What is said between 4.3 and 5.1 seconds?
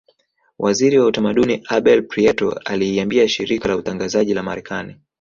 la marekani